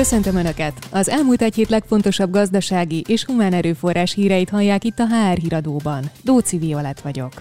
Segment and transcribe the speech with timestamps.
[0.00, 0.72] Köszöntöm Önöket!
[0.90, 6.10] Az elmúlt egy hét legfontosabb gazdasági és humán erőforrás híreit hallják itt a HR híradóban.
[6.24, 7.32] Dóci Violet vagyok.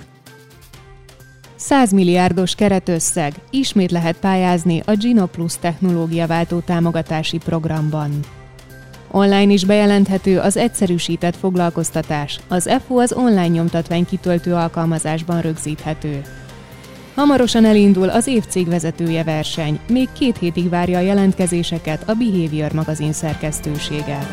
[1.55, 3.33] 100 milliárdos keretösszeg.
[3.49, 8.19] Ismét lehet pályázni a Gino Plus technológiaváltó támogatási programban.
[9.11, 12.39] Online is bejelenthető az egyszerűsített foglalkoztatás.
[12.47, 16.21] Az FO az online nyomtatvány kitöltő alkalmazásban rögzíthető.
[17.19, 19.79] Hamarosan elindul az évcég vezetője verseny.
[19.89, 24.29] Még két hétig várja a jelentkezéseket a Behavior magazin szerkesztősége.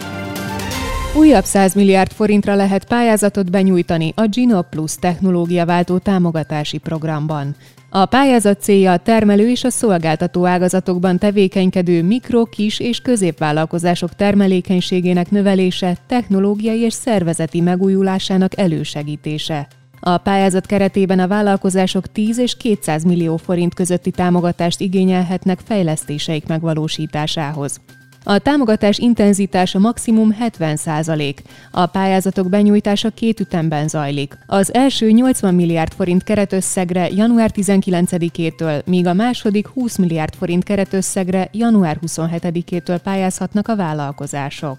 [1.16, 7.56] Újabb 100 milliárd forintra lehet pályázatot benyújtani a Gino Plus technológiaváltó támogatási programban.
[7.90, 15.30] A pályázat célja a termelő és a szolgáltató ágazatokban tevékenykedő mikro, kis és középvállalkozások termelékenységének
[15.30, 19.68] növelése, technológiai és szervezeti megújulásának elősegítése.
[20.00, 27.80] A pályázat keretében a vállalkozások 10 és 200 millió forint közötti támogatást igényelhetnek fejlesztéseik megvalósításához.
[28.28, 31.42] A támogatás intenzitása maximum 70 százalék.
[31.70, 34.38] A pályázatok benyújtása két ütemben zajlik.
[34.46, 41.48] Az első 80 milliárd forint keretösszegre január 19-től, míg a második 20 milliárd forint keretösszegre
[41.52, 44.78] január 27-től pályázhatnak a vállalkozások.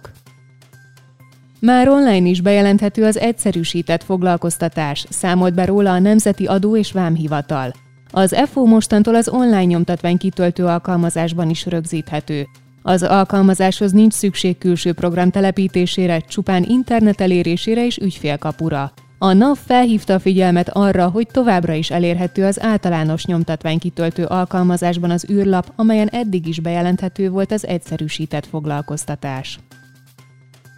[1.60, 7.74] Már online is bejelenthető az egyszerűsített foglalkoztatás, számolt be róla a Nemzeti Adó és Vámhivatal.
[8.12, 12.48] Az FO mostantól az online nyomtatvány kitöltő alkalmazásban is rögzíthető.
[12.82, 18.92] Az alkalmazáshoz nincs szükség külső program telepítésére, csupán internet elérésére és ügyfélkapura.
[19.20, 25.10] A NAV felhívta a figyelmet arra, hogy továbbra is elérhető az általános nyomtatvány kitöltő alkalmazásban
[25.10, 29.60] az űrlap, amelyen eddig is bejelenthető volt az egyszerűsített foglalkoztatás.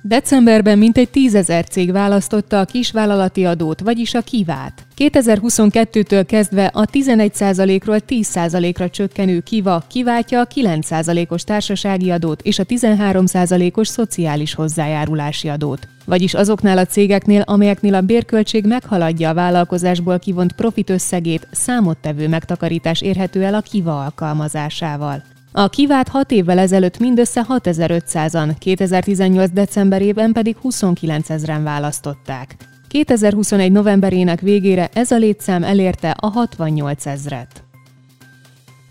[0.01, 4.85] Decemberben mintegy tízezer cég választotta a kisvállalati adót, vagyis a kivát.
[4.97, 13.87] 2022-től kezdve a 11%-ról 10%-ra csökkenő kiva kiváltja a 9%-os társasági adót és a 13%-os
[13.87, 15.87] szociális hozzájárulási adót.
[16.05, 23.01] Vagyis azoknál a cégeknél, amelyeknél a bérköltség meghaladja a vállalkozásból kivont profit összegét, számottevő megtakarítás
[23.01, 25.23] érhető el a kiva alkalmazásával.
[25.51, 29.51] A kivált 6 évvel ezelőtt mindössze 6500-an, 2018.
[29.51, 32.55] decemberében pedig 29 ezeren választották.
[32.87, 33.71] 2021.
[33.71, 37.63] novemberének végére ez a létszám elérte a 68 ezret.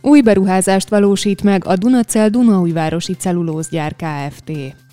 [0.01, 4.53] Új beruházást valósít meg a Dunacell Dunaújvárosi Cellulózgyár Kft.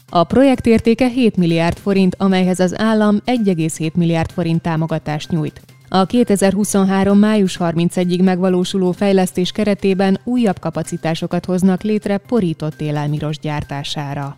[0.09, 5.61] A projekt értéke 7 milliárd forint, amelyhez az állam 1,7 milliárd forint támogatást nyújt.
[5.89, 7.19] A 2023.
[7.19, 14.37] május 31-ig megvalósuló fejlesztés keretében újabb kapacitásokat hoznak létre porított élelmiros gyártására.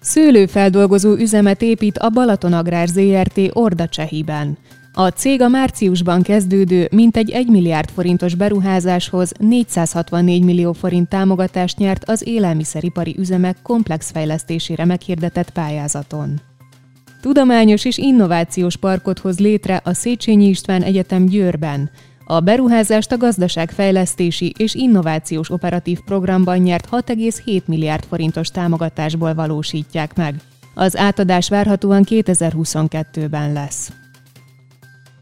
[0.00, 4.58] Szőlőfeldolgozó üzemet épít a Balaton Agrár ZRT Orda Csehiben.
[4.92, 12.08] A cég a márciusban kezdődő mintegy 1 milliárd forintos beruházáshoz 464 millió forint támogatást nyert
[12.08, 16.40] az élelmiszeripari üzemek komplex fejlesztésére meghirdetett pályázaton.
[17.26, 21.90] Tudományos és innovációs parkot hoz létre a Széchenyi István Egyetem Győrben.
[22.26, 30.34] A beruházást a gazdaságfejlesztési és innovációs operatív programban nyert 6,7 milliárd forintos támogatásból valósítják meg.
[30.74, 33.92] Az átadás várhatóan 2022-ben lesz.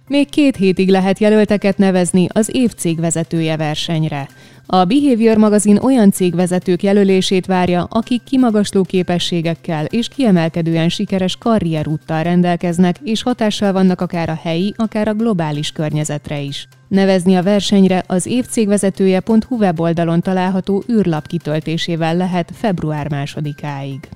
[0.09, 4.29] Még két hétig lehet jelölteket nevezni az év cégvezetője versenyre.
[4.67, 12.97] A Behavior magazin olyan cégvezetők jelölését várja, akik kimagasló képességekkel és kiemelkedően sikeres karrierúttal rendelkeznek,
[13.05, 16.69] és hatással vannak akár a helyi, akár a globális környezetre is.
[16.89, 24.09] Nevezni a versenyre az évcégvezetője.hu weboldalon található űrlap kitöltésével lehet február másodikáig.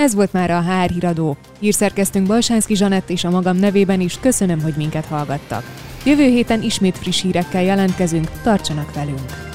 [0.00, 1.36] Ez volt már a HR híradó.
[1.58, 5.64] Hírszerkeztünk Balsánszki Zsanett és a magam nevében is köszönöm, hogy minket hallgattak.
[6.04, 9.49] Jövő héten ismét friss hírekkel jelentkezünk, tartsanak velünk!